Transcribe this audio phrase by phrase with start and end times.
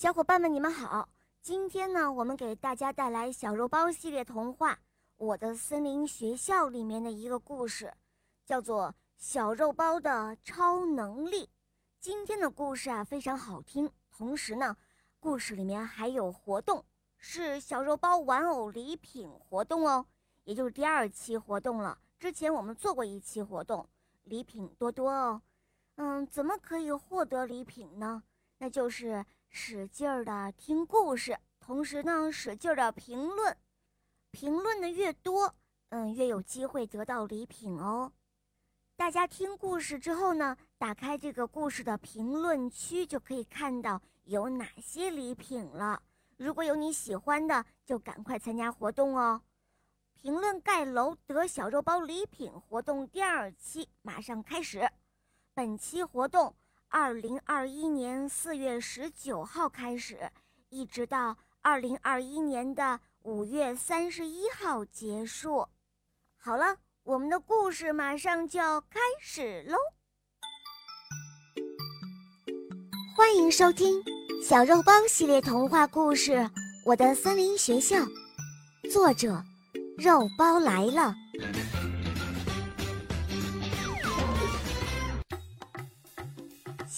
[0.00, 1.10] 小伙伴们，你们好！
[1.42, 4.72] 今天呢，我们给大家带来小肉包系列童话
[5.18, 7.92] 《我的森林学校》里面的一个故事，
[8.46, 11.44] 叫做《小肉包的超能力》。
[12.00, 13.90] 今天的故事啊，非常好听。
[14.10, 14.74] 同时呢，
[15.18, 16.82] 故事里面还有活动，
[17.18, 20.06] 是小肉包玩偶礼品活动哦，
[20.44, 21.98] 也就是第二期活动了。
[22.18, 23.86] 之前我们做过一期活动，
[24.24, 25.42] 礼品多多哦。
[25.96, 28.22] 嗯，怎么可以获得礼品呢？
[28.56, 29.26] 那就是。
[29.52, 33.56] 使劲儿的听故事，同时呢，使劲儿的评论，
[34.30, 35.52] 评论的越多，
[35.88, 38.12] 嗯，越有机会得到礼品哦。
[38.96, 46.00] 大家听故事之后呢，打开这个故事的评论区，就可以看到有哪些礼品了。
[46.36, 49.42] 如果有你喜欢的，就赶快参加活动哦。
[50.14, 54.88] 评论盖楼得小肉包礼品活动第二期马上开始，
[55.54, 56.54] 本期活动。
[56.92, 60.28] 二零二一年四月十九号开始，
[60.70, 65.64] 一直到二零二一年的五月三十一号结束。
[66.36, 69.76] 好了，我们的故事马上就要开始喽！
[73.16, 74.02] 欢迎收听
[74.44, 76.32] 《小肉包系列童话故事》，
[76.84, 77.98] 《我的森林学校》，
[78.92, 79.40] 作者：
[79.96, 81.14] 肉包来了。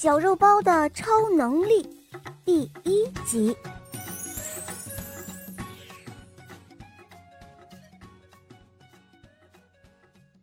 [0.02, 1.88] 小肉包的超能力，
[2.44, 3.56] 第一集。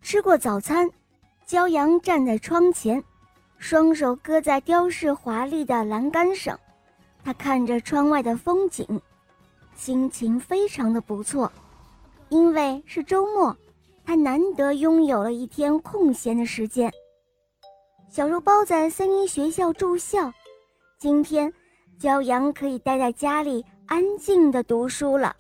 [0.02, 0.90] 吃过早餐，
[1.46, 3.04] 骄阳站在窗前，
[3.58, 6.58] 双手搁在雕饰华丽的栏杆上。
[7.22, 8.88] 他看着窗外的风景，
[9.76, 11.52] 心情非常的不错，
[12.30, 13.54] 因为是周末，
[14.06, 16.90] 他难得拥有了一天空闲的时间。
[18.10, 20.34] 小肉包在森林学校住校，
[20.98, 21.54] 今天，
[22.00, 25.36] 骄阳可以待在家里安静的读书了。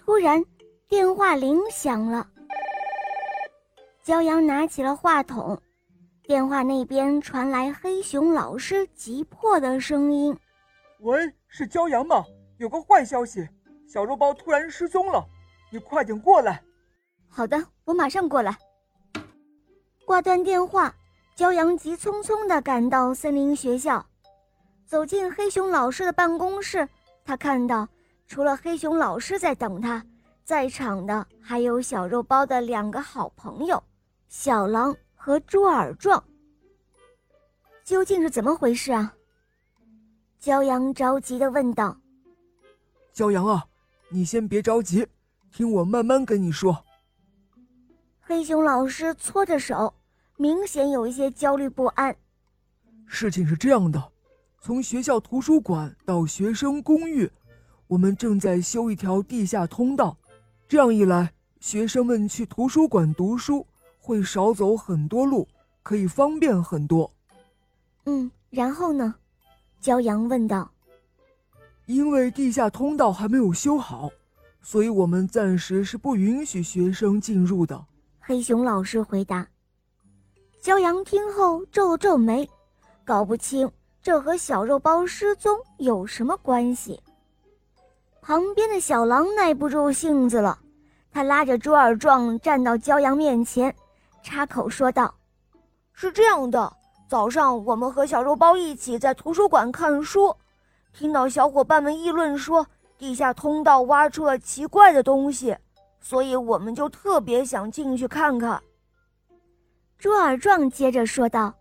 [0.00, 0.44] 突然，
[0.88, 2.28] 电话铃响了，
[4.04, 5.56] 骄阳拿起了话筒，
[6.24, 10.36] 电话那边传来黑熊老师急迫的声音
[10.98, 12.24] ：“喂，是骄阳吗？
[12.58, 13.48] 有个坏消息，
[13.86, 15.24] 小肉包突然失踪了，
[15.70, 16.60] 你快点过来。
[17.30, 18.58] ”“好的，我马上过来。”
[20.12, 20.94] 挂断电话，
[21.34, 24.04] 骄阳急匆匆地赶到森林学校，
[24.84, 26.86] 走进黑熊老师的办公室。
[27.24, 27.88] 他看到，
[28.28, 30.04] 除了黑熊老师在等他，
[30.44, 33.82] 在场的还有小肉包的两个好朋友
[34.28, 36.22] 小狼和猪耳壮。
[37.82, 39.14] 究竟是怎么回事啊？
[40.38, 41.96] 骄阳着急地问道。
[43.14, 43.64] 骄阳啊，
[44.10, 45.06] 你先别着急，
[45.50, 46.84] 听我慢慢跟你说。
[48.20, 49.94] 黑熊老师搓着手，
[50.42, 52.16] 明显有一些焦虑不安。
[53.06, 54.10] 事情是这样的，
[54.60, 57.30] 从学校图书馆到学生公寓，
[57.86, 60.16] 我们正在修一条地下通道。
[60.66, 63.64] 这样一来，学生们去图书馆读书
[64.00, 65.46] 会少走很多路，
[65.80, 67.08] 可以方便很多。
[68.06, 69.14] 嗯，然后呢？
[69.80, 70.68] 骄阳问道。
[71.86, 74.10] 因为地下通道还没有修好，
[74.60, 77.86] 所以我们暂时是不允许学生进入的。
[78.18, 79.46] 黑熊老师回答。
[80.62, 82.48] 骄阳听后皱了皱眉，
[83.04, 83.68] 搞不清
[84.00, 87.02] 这和小肉包失踪有什么关系。
[88.20, 90.56] 旁边的小狼耐不住性子了，
[91.10, 93.74] 他拉着猪耳壮站到骄阳面前，
[94.22, 95.12] 插口说道
[95.92, 96.72] ：“是这样的，
[97.08, 100.32] 早上我们和小肉包一起在图书馆看书，
[100.92, 102.64] 听到小伙伴们议论说
[102.96, 105.56] 地下通道挖出了奇怪的东西。”
[106.00, 108.62] 所以我们就特别想进去看看。
[110.02, 111.54] 猪耳壮接着说道：“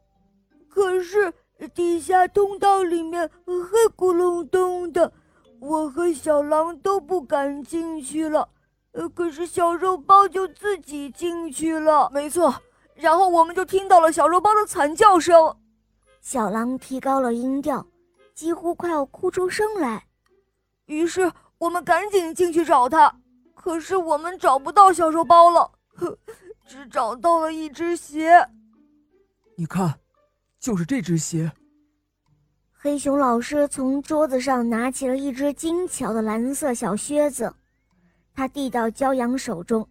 [0.67, 1.31] 可是
[1.75, 3.53] 地下通道里面黑
[3.95, 5.13] 咕隆咚的，
[5.59, 8.49] 我和小狼都不敢进去了。
[8.93, 12.09] 呃，可是小肉包就自己进去了。
[12.11, 12.51] 没错，
[12.95, 15.55] 然后我们就听到了小肉包的惨叫声。
[16.19, 17.85] 小狼提高了音调，
[18.33, 20.03] 几乎快要哭出声来。
[20.87, 23.13] 于是我们赶紧进去找他。”
[23.53, 26.17] 可是我们找不到小肉包了，哼，
[26.71, 28.31] 只找到了一只鞋。
[29.57, 29.93] 你看，
[30.57, 31.51] 就是这只鞋。
[32.71, 37.53] 黑熊老师从桌子上拿起了一只精巧的蓝色小靴子，
[38.33, 39.85] 他递到骄阳手中。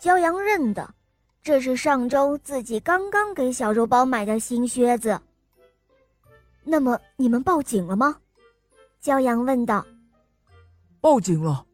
[0.00, 0.92] 骄阳认得，
[1.40, 5.20] 这是上周自己刚刚给小肉包买的新靴子。
[6.64, 8.16] 那么你们报警了吗？
[9.00, 9.86] 骄阳问道。
[11.00, 11.64] 报警了。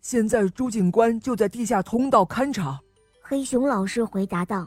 [0.00, 2.80] 现在朱警官就在地下通道勘察。
[3.30, 4.66] 黑熊老师回答道：“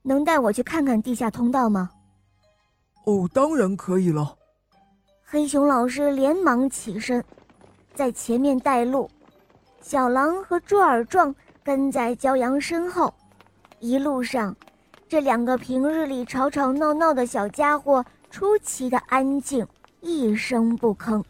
[0.00, 1.90] 能带我去看看地下通道吗？”
[3.02, 4.38] 哦，当然可以了。
[5.24, 7.24] 黑熊老师连忙起身，
[7.94, 9.10] 在前面带路，
[9.80, 11.34] 小狼和猪耳壮
[11.64, 13.12] 跟在骄阳身后。
[13.80, 14.54] 一路上，
[15.08, 19.66] 这两个平日里吵吵闹闹的小家伙出奇的安静，
[20.00, 21.24] 一声不吭。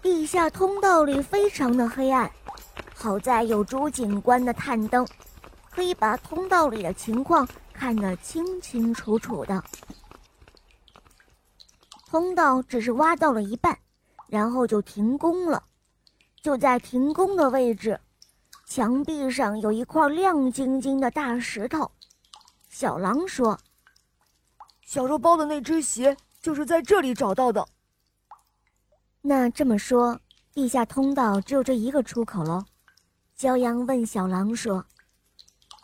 [0.00, 2.30] 地下通道里非常的黑暗，
[3.04, 5.06] 好在有朱警官的探灯，
[5.70, 9.62] 可以把通道里的情况看得清清楚楚的。
[12.06, 13.78] 通道只是挖到了一半，
[14.26, 15.62] 然后就停工了。
[16.40, 18.00] 就在停工的位置，
[18.64, 21.92] 墙壁上有一块亮晶晶的大石头。
[22.70, 23.58] 小狼说
[24.80, 27.68] ：“小肉包的那只鞋就是在这里找到的。”
[29.20, 30.18] 那这么说，
[30.54, 32.64] 地下通道只有这一个出口喽？
[33.38, 34.84] 骄阳问小狼说：“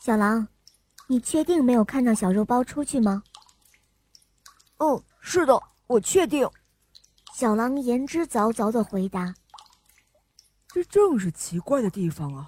[0.01, 0.49] 小狼，
[1.09, 3.23] 你确定没有看到小肉包出去吗
[4.79, 5.61] ？”“嗯，是的。”
[5.91, 6.49] 我确定，
[7.35, 9.35] 小狼言之凿凿的回答。
[10.69, 12.47] 这正是奇怪的地方啊！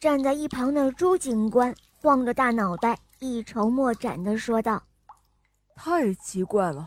[0.00, 4.82] 站在一旁的朱警官晃着大脑袋，一筹莫展的说道
[5.76, 6.84] ：“太奇怪了！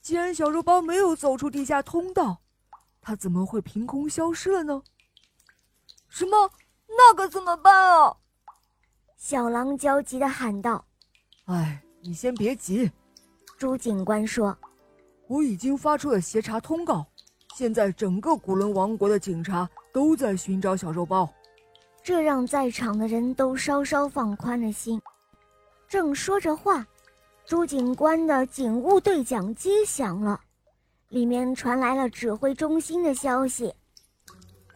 [0.00, 2.40] 既然小肉包没有走出地下通道，
[3.02, 4.82] 他怎么会凭空消失了呢？
[6.08, 6.50] 什么？
[6.98, 8.12] 那可怎么办啊？”
[9.16, 10.84] 小狼焦急地喊道。
[11.46, 12.90] “哎，你先别急。”
[13.56, 14.54] 朱警官说。
[15.28, 17.06] 我已经发出了协查通告，
[17.54, 21.28] 现在整个古伦王国的警察都在寻找小肉包，
[22.02, 24.98] 这让在场的人都稍稍放宽了心。
[25.86, 26.86] 正说着话，
[27.44, 30.40] 朱警官的警务对讲机响了，
[31.10, 33.70] 里面传来了指挥中心的消息：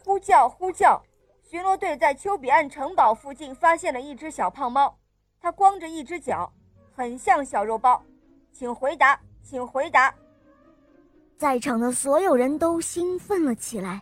[0.05, 1.01] 呼叫呼叫，
[1.53, 4.97] 巡逻队在丘比岸城堡附近发现了一只小胖猫，
[5.39, 6.51] 它光着一只脚，
[6.95, 8.03] 很像小肉包，
[8.51, 10.11] 请回答，请回答。
[11.37, 14.01] 在场的所有人都兴奋了起来。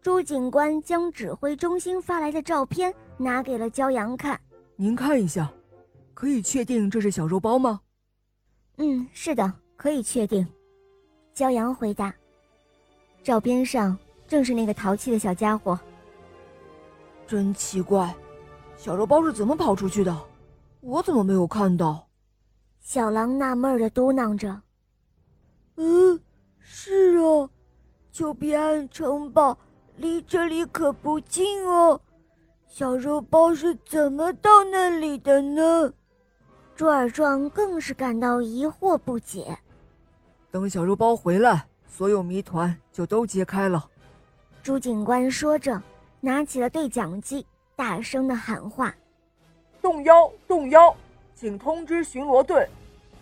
[0.00, 4.40] 朱警官将指挥中心发来的照片拿给了骄阳看
[4.78, 5.52] ：“您看一下，
[6.14, 7.80] 可以确定这是小肉包吗
[8.78, 10.46] ？”“嗯，是的，可以确定。”
[11.34, 12.14] 骄阳回答。
[13.24, 15.76] “照片上正是那个淘气的小家伙。
[17.26, 18.14] ”“真奇怪，
[18.76, 20.16] 小肉包是怎么跑出去的？
[20.80, 22.06] 我怎么没有看到？”
[22.80, 24.60] 小狼纳闷的嘟囔着。
[25.76, 26.20] 嗯，
[26.58, 27.48] 是啊，
[28.12, 29.56] 丘比岸城堡
[29.96, 32.00] 离这里可不近哦。
[32.68, 35.92] 小肉包是怎么到那里的呢？
[36.76, 39.56] 朱尔壮更是感到疑惑不解。
[40.50, 43.88] 等小肉包回来，所有谜团就都揭开了。
[44.62, 45.80] 朱警官说着，
[46.24, 48.94] 拿起了对讲机，大声的喊话
[49.82, 50.96] ：“动幺，动幺，
[51.34, 52.66] 请通知巡逻队，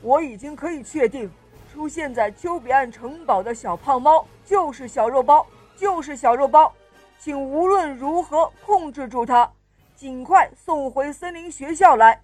[0.03, 1.29] 我已经可以确定。”
[1.73, 5.45] 出现在丘比岸城堡的小胖猫就是小肉包，
[5.75, 6.73] 就是小肉包，
[7.19, 9.51] 请无论如何控制住它，
[9.97, 12.23] 尽快送回森林学校来。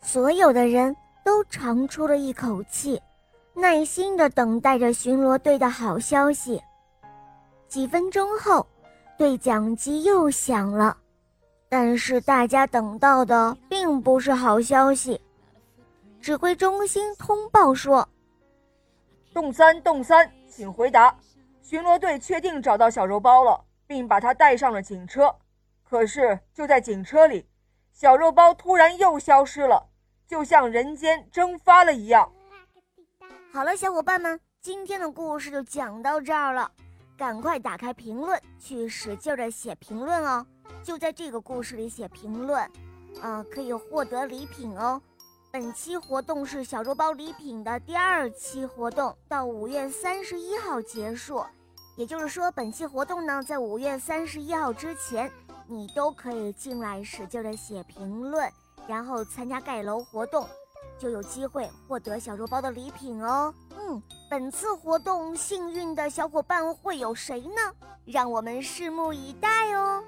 [0.00, 3.02] 所有的人都长出了一口气，
[3.52, 6.62] 耐心的等待着巡逻队的好消息。
[7.76, 8.66] 几分钟后，
[9.18, 10.96] 对讲机又响了，
[11.68, 15.20] 但是大家等到的并不是好消息。
[16.18, 18.08] 指挥中心通报说
[19.34, 21.14] ：“洞三，洞三，请回答。
[21.60, 25.30] 巡逻队确定找到小肉包了，并把他带上了警车。
[25.84, 27.46] 可是就在警车里，
[27.92, 29.86] 小肉包突然又消失了，
[30.26, 32.32] 就像人间蒸发了一样。”
[33.52, 36.72] 好了，小伙伴们，今天的故事就讲到这儿了。
[37.16, 40.46] 赶快打开评论，去使劲的写评论哦！
[40.82, 42.70] 就在这个故事里写评论，
[43.22, 45.00] 嗯，可以获得礼品哦。
[45.50, 51.42] 本期活动是小肉包礼品的第二期活动，到五月三十一号结束。
[51.96, 55.32] 也就是说，本期活动呢，在五月三十一号之前，
[55.66, 58.52] 你都可以进来使劲的写评论，
[58.86, 60.46] 然后参加盖楼活动，
[60.98, 63.52] 就有机会获得小肉包的礼品哦。
[63.78, 67.88] 嗯，本次活动幸运的小伙伴会有谁呢？
[68.04, 70.02] 让我们拭目以待哦。